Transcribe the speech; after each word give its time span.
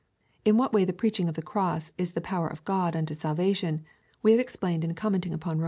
In 0.45 0.57
what 0.57 0.73
way 0.73 0.83
the 0.83 0.93
preaching 0.93 1.29
of 1.29 1.35
the 1.35 1.43
cross 1.43 1.93
is 1.95 2.13
the 2.13 2.21
power 2.25 2.47
of 2.47 2.65
God 2.65 2.95
unto 2.95 3.13
salvation, 3.13 3.83
we 4.23 4.31
have 4.31 4.39
explained 4.39 4.83
in 4.83 4.95
commenting 4.95 5.31
upon 5.31 5.59
Rom. 5.59 5.59